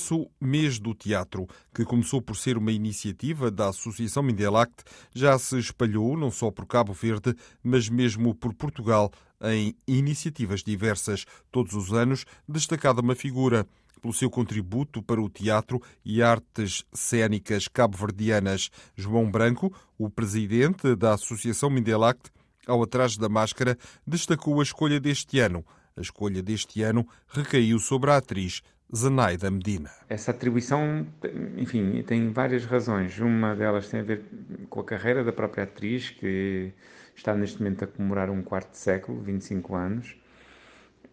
[0.00, 4.82] Março, mês do teatro, que começou por ser uma iniciativa da Associação Mindelact,
[5.14, 9.10] já se espalhou não só por Cabo Verde, mas mesmo por Portugal,
[9.42, 11.26] em iniciativas diversas.
[11.52, 13.66] Todos os anos, destacada uma figura
[14.00, 18.70] pelo seu contributo para o teatro e artes cênicas cabo-verdianas.
[18.96, 22.30] João Branco, o presidente da Associação Mindelact,
[22.66, 23.76] ao atrás da máscara,
[24.06, 25.62] destacou a escolha deste ano.
[25.94, 28.62] A escolha deste ano recaiu sobre a atriz
[28.94, 29.90] Zenaida Medina.
[30.08, 31.06] Essa atribuição,
[31.56, 33.18] enfim, tem várias razões.
[33.18, 34.24] Uma delas tem a ver
[34.68, 36.72] com a carreira da própria atriz, que
[37.14, 40.16] está neste momento a comemorar um quarto de século, 25 anos.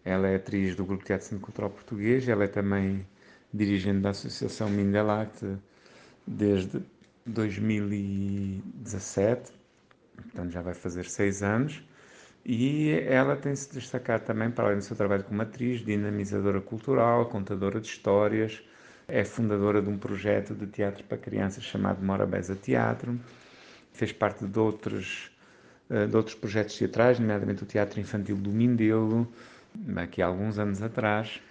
[0.04, 3.06] Ela é atriz do Grupo Teatro Centro Cultural Português, ela é também
[3.52, 5.56] dirigente da Associação Mindelact
[6.26, 6.82] desde
[7.26, 9.52] 2017,
[10.16, 11.82] portanto já vai fazer seis anos.
[12.50, 17.26] E ela tem se destacado também, para além do seu trabalho como atriz, dinamizadora cultural,
[17.26, 18.62] contadora de histórias,
[19.06, 23.20] é fundadora de um projeto de teatro para crianças chamado Morabeza Teatro,
[23.92, 25.30] fez parte de outros,
[25.90, 29.30] eh, de outros projetos teatrais, nomeadamente o Teatro Infantil do Mindelo,
[29.96, 31.42] aqui há alguns anos atrás,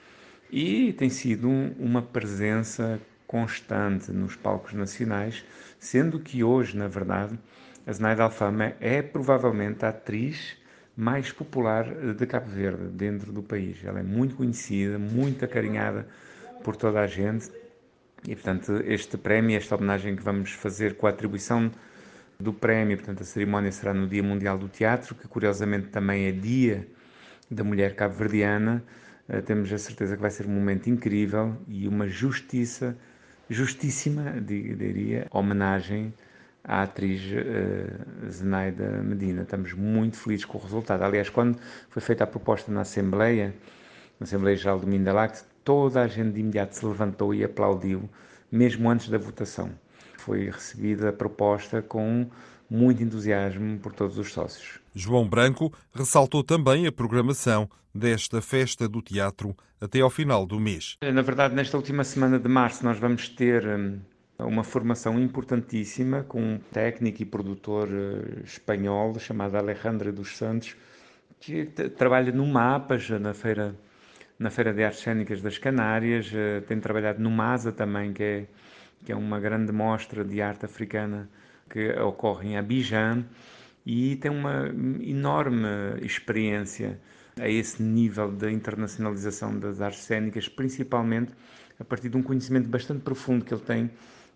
[0.52, 5.46] e tem sido uma presença constante nos palcos nacionais,
[5.80, 7.38] sendo que hoje, na verdade,
[7.86, 10.58] a Zenaida Alfama é provavelmente a atriz
[10.98, 13.78] mais popular de Cabo Verde dentro do país.
[13.86, 16.08] Ela é muito conhecida, muito acarinhada
[16.64, 17.52] por toda a gente
[18.26, 21.72] e, portanto, este prémio, esta homenagem que vamos fazer com a atribuição
[22.40, 26.32] do prémio, portanto, a cerimónia será no Dia Mundial do Teatro, que curiosamente também é
[26.32, 26.88] Dia
[27.50, 28.84] da Mulher Cabo-Verdiana.
[29.30, 32.98] Uh, temos a certeza que vai ser um momento incrível e uma justiça,
[33.50, 36.14] justíssima, diria, homenagem
[36.68, 39.44] à atriz uh, Zenaida Medina.
[39.44, 41.02] Estamos muito felizes com o resultado.
[41.02, 41.58] Aliás, quando
[41.90, 43.56] foi feita a proposta na Assembleia,
[44.20, 48.10] na Assembleia Geral do Mindelact, toda a gente de imediato se levantou e aplaudiu,
[48.52, 49.72] mesmo antes da votação.
[50.18, 52.28] Foi recebida a proposta com
[52.70, 54.80] muito entusiasmo por todos os sócios.
[54.94, 60.98] João Branco ressaltou também a programação desta festa do teatro até ao final do mês.
[61.02, 64.00] Na verdade, nesta última semana de março, nós vamos ter hum,
[64.40, 70.76] uma formação importantíssima com um técnico e produtor eh, espanhol chamado Alejandro dos Santos,
[71.40, 73.76] que trabalha no Mapas, na feira,
[74.38, 78.48] na feira de Artes Cênicas das Canárias, eh, tem trabalhado no MASA também, que é,
[79.04, 81.28] que é uma grande mostra de arte africana
[81.70, 83.26] que ocorre em Abidjan,
[83.86, 84.68] e tem uma
[85.02, 85.68] enorme
[86.02, 87.00] experiência
[87.40, 91.34] a esse nível de internacionalização das artes cênicas, principalmente
[91.80, 93.92] a partir de um conhecimento bastante profundo que ele tem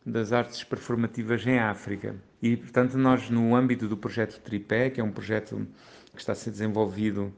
[0.05, 2.15] das artes performativas em África.
[2.41, 5.67] E, portanto, nós, no âmbito do projeto Tripé, que é um projeto
[6.13, 7.33] que está a ser desenvolvido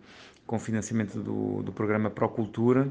[0.45, 2.89] com financiamento do, do programa Procultura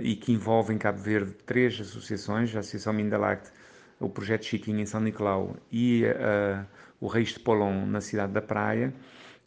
[0.00, 3.50] e que envolve em Cabo Verde três associações, a Associação Mindalact,
[3.98, 6.66] o Projeto Chiquinho em São Nicolau e uh,
[7.00, 8.92] o Reis de Polon na cidade da Praia.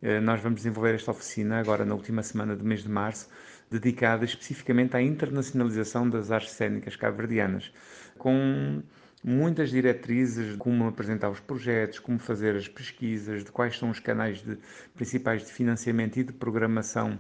[0.02, 3.30] Uh, nós vamos desenvolver esta oficina agora na última semana do mês de março,
[3.70, 7.72] dedicada especificamente à internacionalização das artes cênicas cabo-verdianas,
[8.18, 8.82] com
[9.24, 14.00] muitas diretrizes de como apresentar os projetos, como fazer as pesquisas, de quais são os
[14.00, 14.58] canais de,
[14.96, 17.20] principais de financiamento e de programação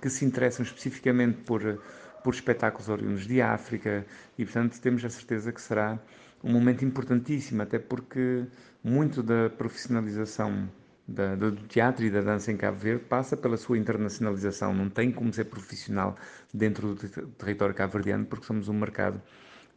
[0.00, 1.82] que se interessam especificamente por,
[2.22, 4.06] por espetáculos oriundos de África
[4.38, 5.98] e, portanto, temos a certeza que será
[6.42, 8.46] um momento importantíssimo, até porque
[8.82, 10.70] muito da profissionalização
[11.06, 14.72] da, do teatro e da dança em Cabo Verde passa pela sua internacionalização.
[14.72, 16.16] Não tem como ser profissional
[16.54, 19.20] dentro do território cabo-verdiano, porque somos um mercado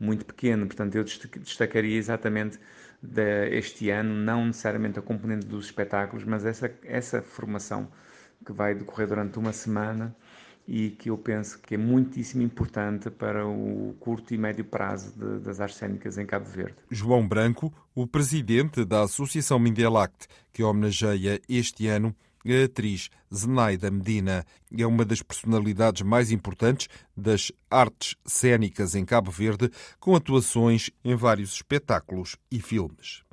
[0.03, 0.65] muito pequeno.
[0.65, 2.59] Portanto, eu destacaria exatamente
[3.51, 7.87] este ano, não necessariamente a componente dos espetáculos, mas essa, essa formação
[8.45, 10.15] que vai decorrer durante uma semana
[10.67, 15.39] e que eu penso que é muitíssimo importante para o curto e médio prazo de,
[15.39, 16.75] das artes cênicas em Cabo Verde.
[16.89, 24.45] João Branco, o presidente da Associação Mindelact, que homenageia este ano a atriz Zenaida Medina
[24.77, 29.69] é uma das personalidades mais importantes das artes cênicas em Cabo Verde,
[29.99, 33.23] com atuações em vários espetáculos e filmes.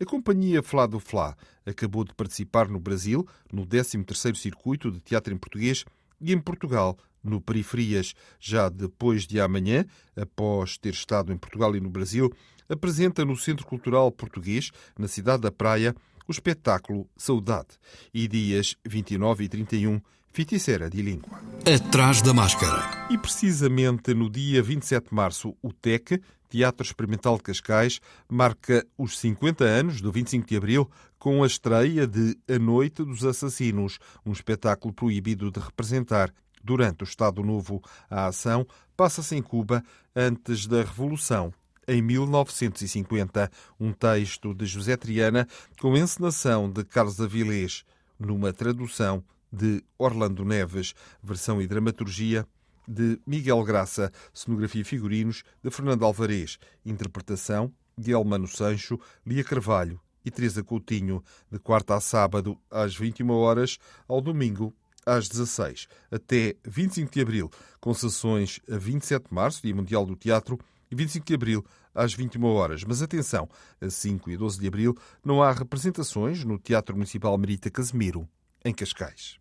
[0.00, 1.36] A companhia Flá do Flá
[1.66, 5.84] Acabou de participar no Brasil, no 13º Circuito de Teatro em Português,
[6.20, 9.84] e em Portugal, no Periferias, já depois de amanhã,
[10.16, 12.32] após ter estado em Portugal e no Brasil,
[12.68, 15.92] apresenta no Centro Cultural Português, na cidade da Praia,
[16.26, 17.78] o espetáculo Saudade.
[18.12, 20.00] E dias 29 e 31,
[20.32, 21.40] Feiticeira de Língua.
[21.64, 23.08] Atrás da máscara.
[23.10, 29.18] E precisamente no dia 27 de março, o TEC, Teatro Experimental de Cascais, marca os
[29.18, 34.32] 50 anos do 25 de abril com a estreia de A Noite dos Assassinos, um
[34.32, 36.32] espetáculo proibido de representar.
[36.62, 37.80] Durante o Estado Novo,
[38.10, 39.82] a ação passa-se em Cuba
[40.14, 41.52] antes da Revolução
[41.88, 45.46] em 1950, um texto de José Triana
[45.80, 47.84] com encenação de Carlos Avilés,
[48.18, 49.22] numa tradução
[49.52, 52.46] de Orlando Neves, versão e dramaturgia
[52.86, 60.00] de Miguel Graça, cenografia e figurinos de Fernando Alvarez, interpretação de Elmano Sancho, Lia Carvalho
[60.24, 63.78] e Teresa Coutinho, de quarta a sábado às 21 horas,
[64.08, 64.74] ao domingo
[65.04, 67.50] às 16, até 25 de abril,
[67.80, 70.58] com sessões a 27 de março, Dia Mundial do Teatro,
[70.90, 72.84] e 25 de abril, às 21 horas.
[72.84, 73.48] Mas atenção,
[73.80, 74.94] a 5 e 12 de abril
[75.24, 78.28] não há representações no Teatro Municipal Merita Casemiro,
[78.64, 79.38] em Cascais.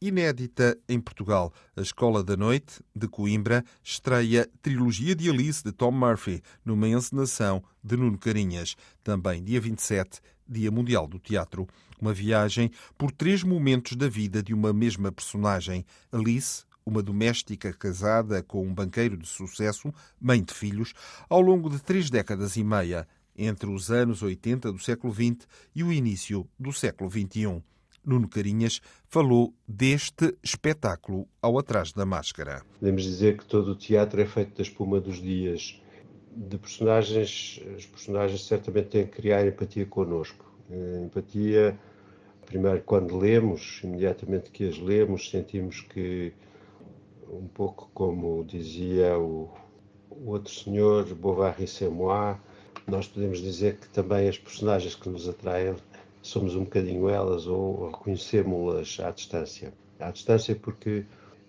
[0.00, 5.90] Inédita em Portugal, a Escola da Noite, de Coimbra, estreia Trilogia de Alice, de Tom
[5.90, 11.66] Murphy, numa encenação de Nuno Carinhas, também dia 27, Dia Mundial do Teatro.
[12.00, 15.84] Uma viagem por três momentos da vida de uma mesma personagem.
[16.12, 20.94] Alice, uma doméstica casada com um banqueiro de sucesso, mãe de filhos,
[21.28, 25.82] ao longo de três décadas e meia, entre os anos 80 do século XX e
[25.82, 27.60] o início do século XXI.
[28.04, 32.62] Nuno Carinhas falou deste espetáculo ao Atrás da Máscara.
[32.78, 35.82] Podemos dizer que todo o teatro é feito da espuma dos dias.
[36.36, 40.46] De personagens, os personagens certamente têm que criar empatia connosco.
[40.70, 41.76] Eh, empatia,
[42.46, 46.32] primeiro, quando lemos, imediatamente que as lemos, sentimos que
[47.30, 49.50] um pouco como dizia o,
[50.10, 52.36] o outro senhor, Bovary Semois,
[52.86, 55.74] nós podemos dizer que também as personagens que nos atraem
[56.22, 59.72] somos um bocadinho elas ou reconhecemos-las à distância.
[59.98, 61.04] À distância porque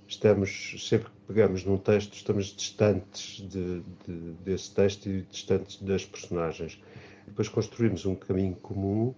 [0.08, 6.06] estamos, sempre que pegamos num texto, estamos distantes de, de, desse texto e distantes das
[6.06, 6.80] personagens.
[7.28, 9.14] Depois construímos um caminho comum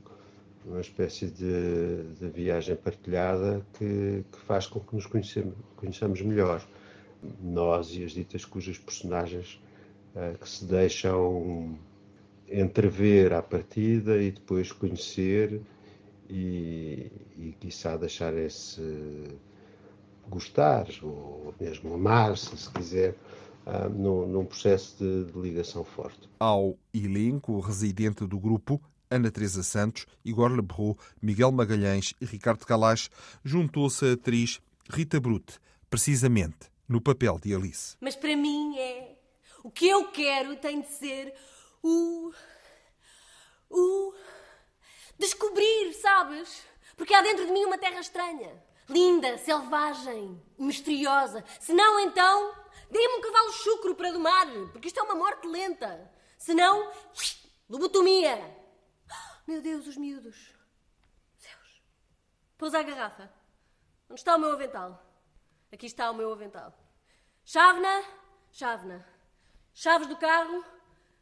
[0.70, 6.66] uma espécie de, de viagem partilhada que, que, faz com que nos conheçamos melhor.
[7.42, 9.60] Nós e as ditas cujas personagens
[10.16, 11.78] uh, que se deixam
[12.48, 15.62] entrever à partida e depois conhecer
[16.30, 18.82] e, e quiçá deixarem-se
[20.30, 23.16] gostar ou mesmo amar-se, se quiser,
[23.66, 26.30] uh, num, num, processo de, de ligação forte.
[26.40, 28.80] Ao elenco residente do grupo,
[29.12, 33.10] Ana Teresa Santos, Igor Lebrou, Miguel Magalhães e Ricardo Calais,
[33.44, 35.60] juntou-se a atriz Rita Brute,
[35.90, 37.98] precisamente no papel de Alice.
[38.00, 39.18] Mas para mim é.
[39.64, 41.34] O que eu quero tem de ser
[41.82, 42.32] o.
[43.70, 44.14] o.
[45.18, 46.62] descobrir, sabes?
[46.96, 48.52] Porque há dentro de mim uma terra estranha,
[48.88, 51.44] linda, selvagem, misteriosa.
[51.60, 52.54] Se não, então,
[52.92, 56.12] dê-me um cavalo chucro para domar, porque isto é uma morte lenta.
[56.38, 56.92] Se não,
[57.68, 58.59] lobotomia.
[59.50, 60.54] Meu Deus, os miúdos.
[61.42, 61.82] Deus.
[62.56, 63.32] Pousa a garrafa.
[64.08, 65.04] Onde está o meu avental?
[65.72, 66.72] Aqui está o meu avental.
[67.44, 68.04] Chávena,
[68.52, 69.04] chávena.
[69.74, 70.64] Chaves do carro,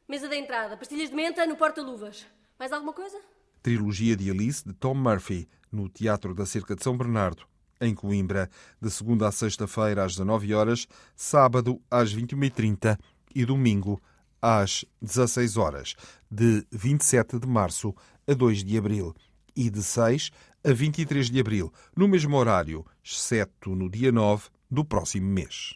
[0.09, 2.27] mesa da entrada, pastilhas de menta no porta-luvas.
[2.59, 3.17] Mais alguma coisa?
[3.63, 7.47] Trilogia de Alice, de Tom Murphy, no Teatro da Cerca de São Bernardo,
[7.79, 8.49] em Coimbra,
[8.81, 12.99] de segunda a sexta-feira às 19 horas, sábado às 21h30
[13.33, 14.01] e domingo
[14.41, 15.95] às 16 horas,
[16.29, 17.95] de 27 de março
[18.27, 19.15] a 2 de abril
[19.55, 20.31] e de 6
[20.63, 25.75] a 23 de abril, no mesmo horário, exceto no dia 9 do próximo mês.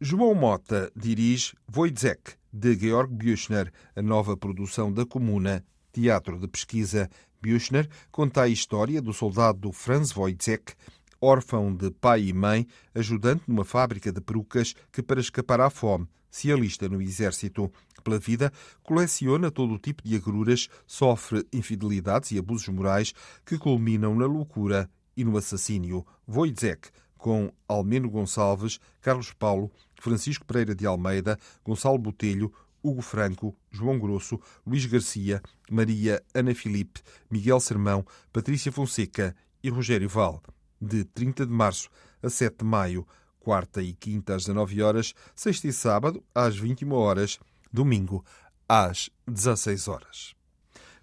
[0.00, 7.08] João Mota dirige Wojciech, de Georg Büchner, a nova produção da Comuna, Teatro de Pesquisa.
[7.40, 10.74] Büchner conta a história do soldado Franz Wojciech,
[11.20, 16.06] órfão de pai e mãe, ajudante numa fábrica de perucas que, para escapar à fome,
[16.30, 17.72] se alista no exército.
[18.08, 18.50] Pela vida,
[18.82, 23.12] coleciona todo o tipo de agruras, sofre infidelidades e abusos morais
[23.44, 26.06] que culminam na loucura e no assassínio.
[26.26, 26.88] Wojciech,
[27.18, 32.50] com Almeno Gonçalves, Carlos Paulo, Francisco Pereira de Almeida, Gonçalo Botelho,
[32.82, 40.08] Hugo Franco, João Grosso, Luís Garcia, Maria Ana Filipe, Miguel Sermão, Patrícia Fonseca e Rogério
[40.08, 40.42] Val.
[40.80, 41.90] De 30 de março
[42.22, 43.06] a 7 de maio,
[43.38, 47.38] quarta e quinta às 19 horas, sexta e sábado às 21 horas,
[47.72, 48.24] domingo
[48.68, 50.34] às 16 horas.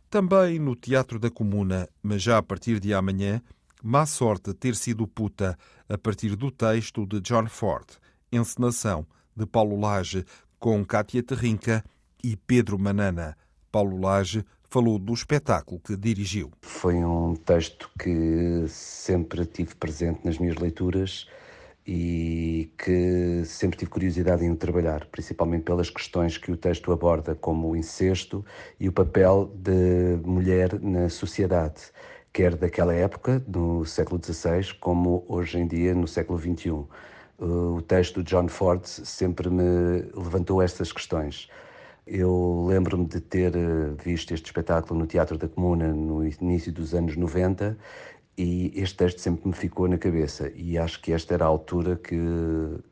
[0.10, 3.41] Também no Teatro da Comuna, mas já a partir de amanhã,
[3.88, 5.55] Má sorte ter sido puta,
[5.88, 7.86] a partir do texto de John Ford,
[8.31, 9.05] encenação
[9.36, 10.25] de Paulo Lage,
[10.57, 11.86] com Cátia Terrinca
[12.24, 13.38] e Pedro Manana.
[13.72, 16.51] Paulo Lage falou do espetáculo que dirigiu.
[16.63, 21.27] Foi um texto que sempre tive presente nas minhas leituras
[21.88, 27.70] e que sempre tive curiosidade em trabalhar, principalmente pelas questões que o texto aborda, como
[27.70, 28.44] o incesto
[28.80, 31.82] e o papel de mulher na sociedade,
[32.34, 36.86] quer daquela época, no século XVI, como hoje em dia, no século XXI.
[37.38, 41.50] O texto de John Ford sempre me levantou estas questões.
[42.08, 43.51] Eu lembro-me de ter
[44.04, 47.77] visto este espetáculo no Teatro da Comuna no início dos anos 90
[48.38, 51.96] e este texto sempre me ficou na cabeça e acho que esta era a altura
[51.96, 52.18] que,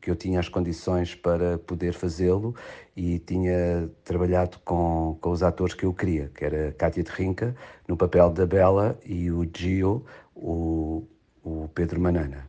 [0.00, 2.54] que eu tinha as condições para poder fazê-lo
[2.96, 7.54] e tinha trabalhado com, com os atores que eu queria, que era Cátia de Rinca,
[7.86, 11.04] no papel da Bela, e o Gio, o,
[11.42, 12.48] o Pedro Manana.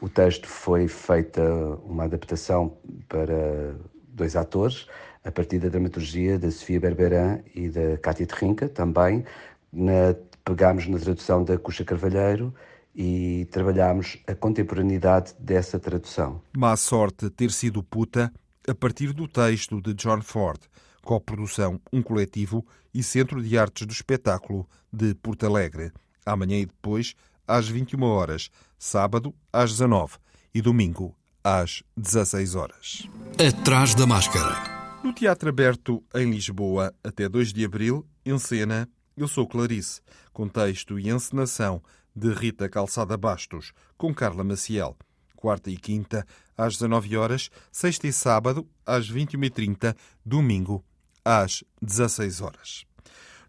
[0.00, 1.42] O texto foi feita
[1.84, 2.76] uma adaptação
[3.08, 3.76] para
[4.08, 4.88] dois atores,
[5.24, 9.24] a partir da dramaturgia da Sofia Berberan e da Cátia de Rinca, também,
[9.72, 12.54] na pegámos na tradução da Cuxa Carvalheiro
[12.94, 16.42] e trabalhámos a contemporaneidade dessa tradução.
[16.56, 18.32] Má sorte ter sido puta
[18.68, 20.60] a partir do texto de John Ford,
[21.02, 25.90] coprodução Um Coletivo e Centro de Artes do Espetáculo de Porto Alegre.
[26.24, 27.14] Amanhã e depois,
[27.46, 30.16] às 21 horas, sábado às 19
[30.54, 33.08] e domingo às 16 horas.
[33.38, 35.00] Atrás da máscara.
[35.02, 40.00] No Teatro Aberto, em Lisboa, até 2 de abril, em cena eu sou Clarice,
[40.32, 41.82] com texto e encenação
[42.14, 44.96] de Rita Calçada Bastos, com Carla Maciel.
[45.36, 46.26] Quarta e quinta,
[46.56, 50.84] às 19 horas, sexta e sábado, às 21h30, domingo,
[51.24, 52.84] às 16 horas.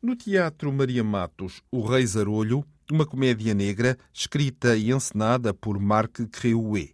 [0.01, 6.27] No Teatro Maria Matos, O Rei Zarolho, uma comédia negra escrita e encenada por Marc
[6.31, 6.89] Creué.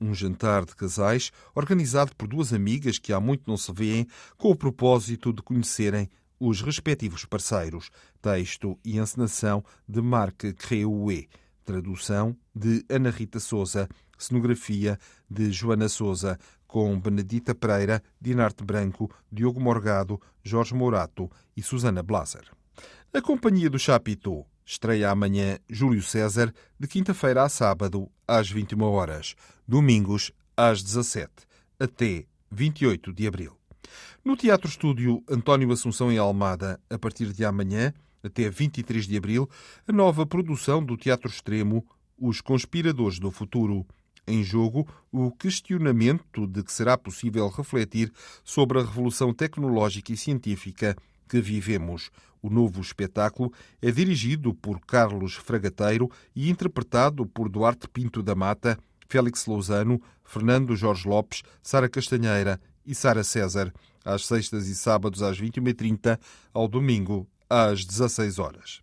[0.00, 4.50] Um jantar de casais organizado por duas amigas que há muito não se veem, com
[4.50, 6.08] o propósito de conhecerem
[6.48, 7.88] os respectivos parceiros.
[8.20, 11.26] Texto e encenação de Marc Creué.
[11.64, 13.88] Tradução de Ana Rita Souza.
[14.18, 14.98] Cenografia
[15.30, 16.36] de Joana Souza.
[16.66, 22.50] Com Benedita Pereira, Dinarte Branco, Diogo Morgado, Jorge Morato e Susana Blaser.
[23.12, 29.34] A Companhia do Chapitão estreia amanhã Júlio César, de quinta-feira a sábado, às 21 horas.
[29.68, 31.30] Domingos, às 17
[31.78, 33.61] até 28 de abril.
[34.24, 39.48] No Teatro Estúdio António Assunção em Almada, a partir de amanhã, até 23 de abril,
[39.86, 41.84] a nova produção do Teatro Extremo
[42.16, 43.84] Os Conspiradores do Futuro.
[44.26, 48.12] Em jogo, o questionamento de que será possível refletir
[48.44, 50.96] sobre a revolução tecnológica e científica
[51.28, 52.10] que vivemos.
[52.40, 58.78] O novo espetáculo é dirigido por Carlos Fragateiro e interpretado por Duarte Pinto da Mata,
[59.08, 63.72] Félix Lousano, Fernando Jorge Lopes, Sara Castanheira e Sara César,
[64.04, 66.18] às sextas e sábados às 21h30,
[66.52, 68.80] ao domingo às 16 horas.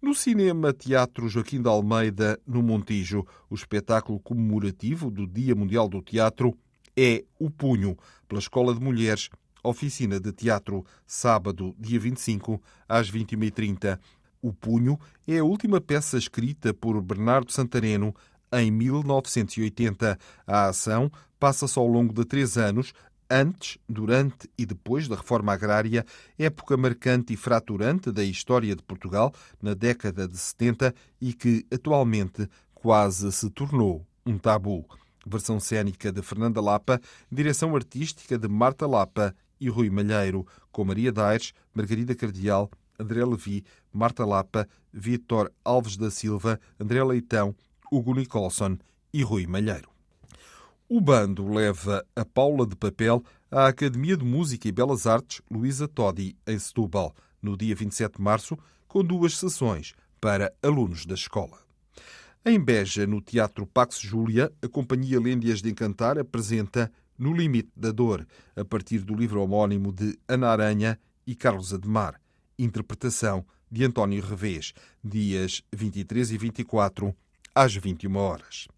[0.00, 6.00] No Cinema Teatro Joaquim de Almeida, no Montijo, o espetáculo comemorativo do Dia Mundial do
[6.00, 6.56] Teatro
[6.96, 7.96] é O Punho,
[8.28, 9.28] pela Escola de Mulheres,
[9.62, 13.98] oficina de teatro, sábado, dia 25, às 21h30.
[14.40, 18.14] O Punho é a última peça escrita por Bernardo Santareno
[18.52, 20.18] em 1980.
[20.46, 22.92] A ação passa-se ao longo de três anos
[23.30, 26.04] antes, durante e depois da reforma agrária,
[26.38, 29.32] época marcante e fraturante da história de Portugal
[29.62, 34.86] na década de 70 e que atualmente quase se tornou um tabu.
[35.26, 41.12] Versão cênica de Fernanda Lapa, direção artística de Marta Lapa e Rui Malheiro, com Maria
[41.12, 47.54] Daires, Margarida Cardial, André Levi, Marta Lapa, Vitor Alves da Silva, André Leitão,
[47.90, 48.78] Hugo Nicholson
[49.12, 49.97] e Rui Malheiro.
[50.90, 55.86] O bando leva a Paula de Papel à Academia de Música e Belas Artes Luísa
[55.86, 61.58] Todi, em Setúbal, no dia 27 de março, com duas sessões para alunos da escola.
[62.42, 67.92] Em Beja, no Teatro Pax Júlia, a Companhia Lêndias de Encantar apresenta No Limite da
[67.92, 68.26] Dor,
[68.56, 72.18] a partir do livro homónimo de Ana Aranha e Carlos Ademar.
[72.58, 74.72] Interpretação de António Revés,
[75.04, 77.14] dias 23 e 24,
[77.54, 78.68] às 21 horas.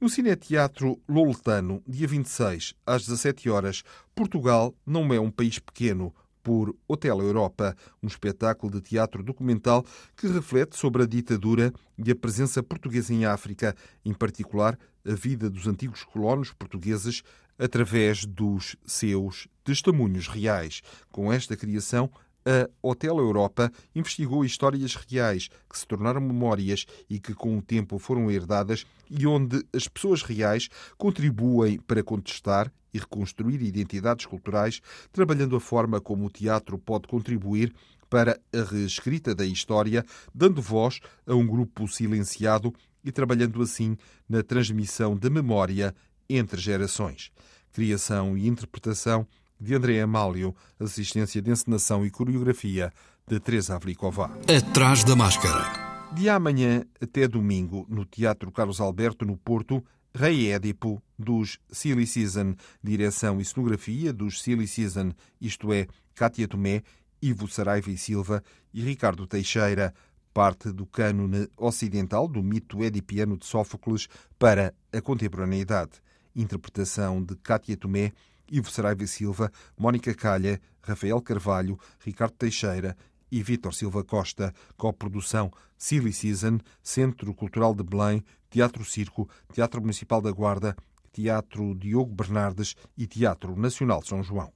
[0.00, 3.82] No Cineteatro Loletano, dia 26, às 17 horas,
[4.14, 6.14] Portugal não é um país pequeno,
[6.46, 9.84] por Hotel Europa, um espetáculo de teatro documental
[10.16, 15.50] que reflete sobre a ditadura e a presença portuguesa em África, em particular a vida
[15.50, 17.24] dos antigos colonos portugueses
[17.58, 20.82] através dos seus testemunhos reais.
[21.10, 22.08] Com esta criação,
[22.46, 27.98] a Hotel Europa investigou histórias reais que se tornaram memórias e que com o tempo
[27.98, 34.80] foram herdadas e onde as pessoas reais contribuem para contestar e reconstruir identidades culturais,
[35.12, 37.74] trabalhando a forma como o teatro pode contribuir
[38.08, 42.72] para a reescrita da história, dando voz a um grupo silenciado
[43.04, 43.96] e trabalhando assim
[44.28, 45.94] na transmissão da memória
[46.28, 47.32] entre gerações.
[47.72, 49.26] Criação e interpretação
[49.60, 52.92] de André Amálio, assistência de encenação e coreografia
[53.26, 54.30] de Teresa Avlicová.
[54.48, 56.12] Atrás da máscara.
[56.14, 59.84] De amanhã até domingo, no Teatro Carlos Alberto, no Porto,
[60.14, 66.82] Rei Édipo, dos Silly Season, direção e cenografia dos Silly Season, isto é, Cátia Tomé,
[67.20, 69.92] Ivo Saraiva e Silva e Ricardo Teixeira,
[70.32, 74.06] parte do cânone ocidental do mito edipiano de Sófocles
[74.38, 75.92] para a contemporaneidade.
[76.34, 78.12] Interpretação de Cátia Tomé,
[78.50, 82.96] Ivo Saraiva Silva, Mónica Calha, Rafael Carvalho, Ricardo Teixeira
[83.30, 90.20] e Vítor Silva Costa, coprodução Silly Season, Centro Cultural de Belém, Teatro Circo, Teatro Municipal
[90.20, 90.76] da Guarda,
[91.12, 94.52] Teatro Diogo Bernardes e Teatro Nacional São João.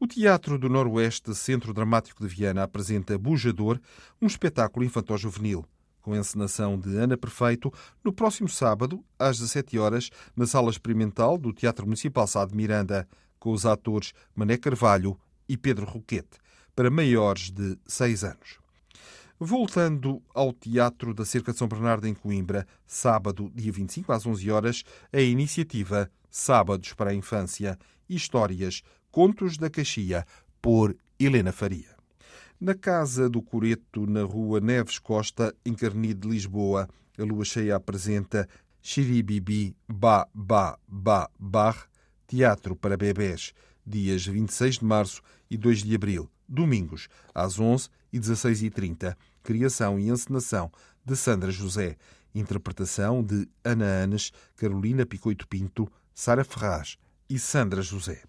[0.00, 3.78] O Teatro do Noroeste, Centro Dramático de Viana, apresenta Bujador,
[4.20, 5.64] um espetáculo infantil-juvenil,
[6.02, 7.72] com a encenação de Ana Perfeito,
[8.04, 13.08] no próximo sábado, às 17 horas, na Sala Experimental do Teatro Municipal Sá de Miranda,
[13.38, 15.18] com os atores Mané Carvalho
[15.48, 16.38] e Pedro Roquete,
[16.76, 18.58] para maiores de 6 anos.
[19.38, 24.50] Voltando ao Teatro da Cerca de São Bernardo em Coimbra, sábado, dia 25 às 11
[24.50, 27.78] horas, a iniciativa Sábados para a Infância,
[28.08, 30.24] Histórias, Contos da Caxia,
[30.62, 31.91] por Helena Faria.
[32.64, 36.88] Na Casa do Coreto, na Rua Neves Costa, em Carnido de Lisboa,
[37.18, 38.48] a lua cheia apresenta
[38.80, 41.88] Xiribibi Ba Ba Ba Bar,
[42.24, 43.52] Teatro para Bebés,
[43.84, 49.16] dias 26 de março e 2 de abril, domingos, às 11 e 16h30.
[49.42, 50.70] Criação e encenação
[51.04, 51.96] de Sandra José.
[52.32, 56.96] Interpretação de Ana Anes, Carolina Picoito Pinto, Sara Ferraz
[57.28, 58.22] e Sandra José.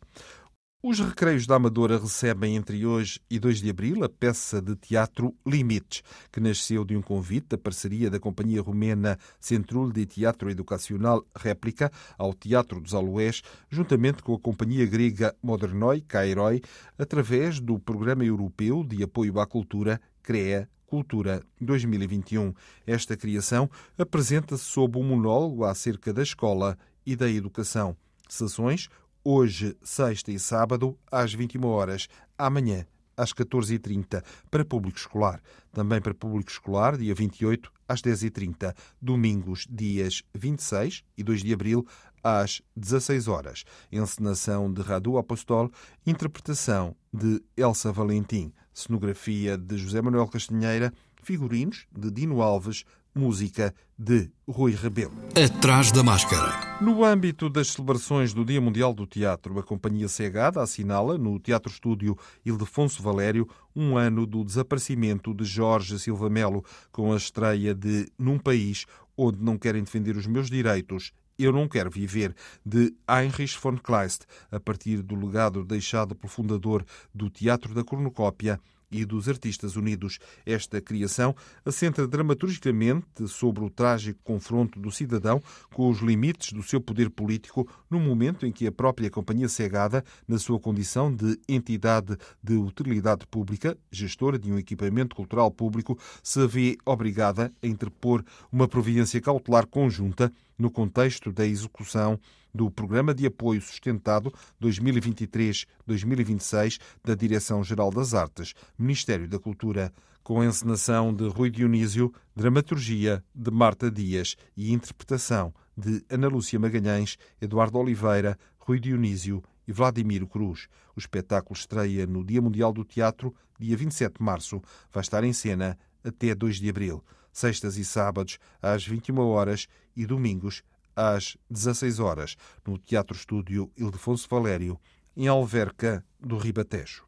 [0.85, 5.33] Os Recreios da Amadora recebem entre hoje e 2 de abril a peça de teatro
[5.47, 11.25] Limites, que nasceu de um convite da parceria da companhia romena Centrul de Teatro Educacional
[11.33, 16.61] Réplica ao Teatro dos Aloés, juntamente com a companhia grega Modernoi Cairoi,
[16.99, 22.53] através do Programa Europeu de Apoio à Cultura CREA Cultura 2021.
[22.85, 27.95] Esta criação apresenta-se sob um monólogo acerca da escola e da educação.
[28.27, 28.89] Sessões
[29.23, 32.07] hoje, sexta e sábado, às 21 horas,
[32.37, 35.41] amanhã, às 14h30, para público escolar.
[35.71, 38.75] Também para público escolar, dia 28, às 10h30.
[39.01, 41.87] Domingos, dias 26 e 2 de abril,
[42.23, 43.63] às 16 horas.
[43.91, 45.71] Encenação de Radu Apostol,
[46.05, 52.83] interpretação de Elsa Valentim, cenografia de José Manuel Castanheira, figurinos de Dino Alves,
[53.15, 55.13] música de Rui Rebelo.
[55.35, 56.79] Atrás da máscara.
[56.81, 61.71] No âmbito das celebrações do Dia Mundial do Teatro, a Companhia Segada assinala no Teatro
[61.71, 68.11] Estúdio Ildefonso Valério um ano do desaparecimento de Jorge Silva Melo, com a estreia de
[68.17, 73.57] Num País onde não querem defender os meus direitos eu Não Quero Viver, de Heinrich
[73.59, 78.59] von Kleist, a partir do legado deixado pelo fundador do Teatro da Cornucópia
[78.93, 80.19] e dos Artistas Unidos.
[80.45, 85.41] Esta criação assenta dramaturgicamente sobre o trágico confronto do cidadão
[85.73, 90.03] com os limites do seu poder político no momento em que a própria Companhia Cegada,
[90.27, 96.45] na sua condição de entidade de utilidade pública, gestora de um equipamento cultural público, se
[96.47, 102.19] vê obrigada a interpor uma providência cautelar conjunta no contexto da execução
[102.53, 109.91] do Programa de Apoio Sustentado 2023-2026 da Direção-Geral das Artes, Ministério da Cultura,
[110.23, 116.59] com a encenação de Rui Dionísio, dramaturgia de Marta Dias e interpretação de Ana Lúcia
[116.59, 120.67] Magalhães, Eduardo Oliveira, Rui Dionísio e Vladimiro Cruz.
[120.95, 124.61] O espetáculo estreia no Dia Mundial do Teatro, dia 27 de março.
[124.91, 127.03] Vai estar em cena até 2 de abril.
[127.31, 130.63] Sextas e sábados, às 21 horas e domingos,
[130.95, 134.79] às 16 horas, no Teatro Estúdio Ildefonso Valério,
[135.15, 137.03] em Alverca do Ribatejo.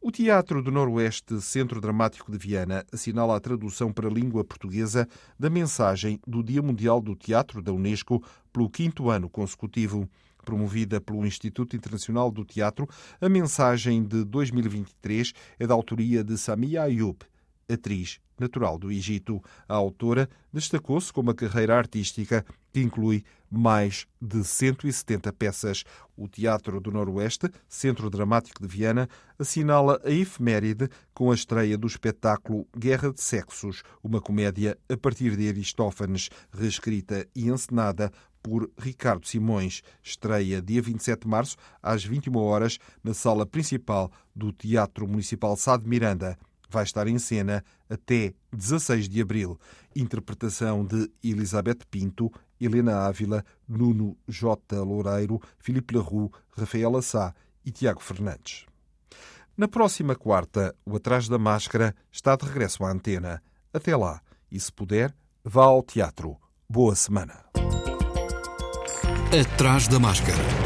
[0.00, 5.08] O Teatro do Noroeste, Centro Dramático de Viana, assinala a tradução para a língua portuguesa
[5.36, 10.08] da mensagem do Dia Mundial do Teatro da Unesco pelo quinto ano consecutivo.
[10.44, 12.88] Promovida pelo Instituto Internacional do Teatro,
[13.20, 17.18] a mensagem de 2023 é da autoria de Samia Ayub
[17.68, 19.42] atriz natural do Egito.
[19.68, 25.84] A autora destacou-se com uma carreira artística que inclui mais de 170 peças.
[26.16, 31.86] O Teatro do Noroeste, Centro Dramático de Viana, assinala a efeméride com a estreia do
[31.86, 39.26] espetáculo Guerra de Sexos, uma comédia a partir de Aristófanes, reescrita e encenada por Ricardo
[39.26, 39.82] Simões.
[40.02, 45.76] Estreia dia 27 de março, às 21 horas, na sala principal do Teatro Municipal Sá
[45.76, 46.38] de Miranda.
[46.68, 49.58] Vai estar em cena até 16 de abril.
[49.94, 54.82] Interpretação de Elizabeth Pinto, Helena Ávila, Nuno J.
[54.82, 58.66] Loureiro, Filipe Larue, Rafaela Sá e Tiago Fernandes.
[59.56, 63.42] Na próxima quarta, o Atrás da Máscara está de regresso à antena.
[63.72, 66.36] Até lá, e se puder, vá ao teatro.
[66.68, 67.44] Boa semana.
[69.32, 70.65] Atrás da Máscara.